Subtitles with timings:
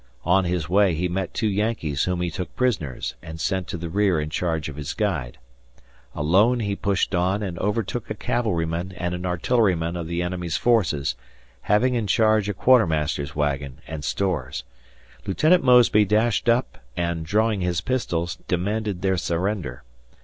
[0.25, 3.87] On his way he met two Yankees whom he took prisoners and sent to the
[3.87, 5.37] rear in charge of his guide.
[6.15, 11.13] Alone he pushed on and overtook a cavalryman and an artilleryman of the enemy's forces,
[11.61, 14.63] having in charge a quartermaster's wagon and stores.
[15.27, 19.83] Lieutenant Mosby dashed up and, drawing his pistols, demanded their surrender.